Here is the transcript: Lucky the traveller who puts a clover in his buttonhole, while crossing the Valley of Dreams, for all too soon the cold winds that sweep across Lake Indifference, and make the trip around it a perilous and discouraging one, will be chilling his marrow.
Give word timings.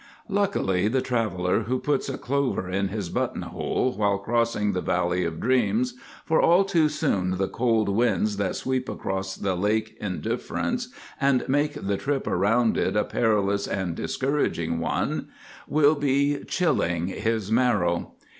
Lucky 0.27 0.87
the 0.87 0.99
traveller 0.99 1.59
who 1.65 1.77
puts 1.77 2.09
a 2.09 2.17
clover 2.17 2.67
in 2.67 2.87
his 2.87 3.09
buttonhole, 3.09 3.93
while 3.95 4.17
crossing 4.17 4.71
the 4.73 4.81
Valley 4.81 5.23
of 5.25 5.39
Dreams, 5.39 5.93
for 6.25 6.41
all 6.41 6.65
too 6.65 6.89
soon 6.89 7.37
the 7.37 7.47
cold 7.47 7.87
winds 7.87 8.37
that 8.37 8.55
sweep 8.55 8.89
across 8.89 9.39
Lake 9.39 9.95
Indifference, 10.01 10.87
and 11.21 11.47
make 11.47 11.73
the 11.75 11.97
trip 11.97 12.25
around 12.25 12.79
it 12.79 12.95
a 12.95 13.03
perilous 13.03 13.67
and 13.67 13.93
discouraging 13.93 14.79
one, 14.79 15.27
will 15.67 15.93
be 15.93 16.43
chilling 16.45 17.05
his 17.05 17.51
marrow. 17.51 18.13